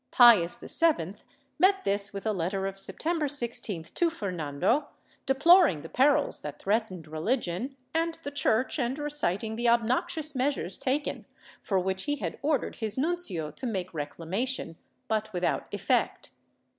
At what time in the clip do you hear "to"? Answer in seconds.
3.93-4.09, 13.51-13.67